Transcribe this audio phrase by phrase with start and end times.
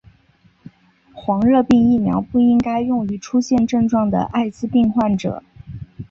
[1.13, 5.43] 黄热病疫苗不应该用于出现症状的爱滋病患者。